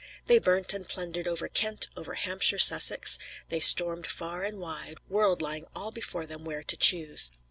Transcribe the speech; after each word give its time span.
They 0.25 0.39
burnt 0.39 0.73
and 0.73 0.87
plundered 0.87 1.27
over 1.27 1.47
Kent, 1.47 1.87
over 1.95 2.15
Hampshire, 2.15 2.57
Sussex; 2.57 3.19
they 3.49 3.59
stormed 3.59 4.07
far 4.07 4.41
and 4.43 4.57
wide; 4.57 4.95
world 5.07 5.43
lying 5.43 5.67
all 5.75 5.91
before 5.91 6.25
them 6.25 6.43
where 6.43 6.63
to 6.63 6.75
choose. 6.75 7.29